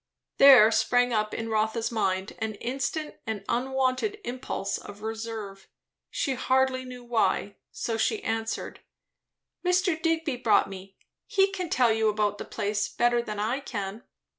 There 0.39 0.71
sprang 0.71 1.13
up 1.13 1.31
in 1.31 1.49
Rotha's 1.49 1.91
mind 1.91 2.33
an 2.39 2.55
instant 2.55 3.17
and 3.27 3.45
unwonted 3.47 4.17
impulse 4.25 4.79
of 4.79 5.03
reserve; 5.03 5.67
she 6.09 6.33
hardly 6.33 6.83
knew 6.83 7.03
why. 7.03 7.57
So 7.71 7.97
she 7.97 8.23
answered, 8.23 8.79
"Mr. 9.63 10.01
Digby 10.01 10.37
brought 10.37 10.67
me; 10.67 10.97
he 11.27 11.51
can 11.51 11.69
tell 11.69 11.91
you 11.91 12.09
about 12.09 12.39
the 12.39 12.45
place 12.45 12.89
better 12.89 13.21
than 13.21 13.39
I 13.39 13.59
can." 13.59 14.01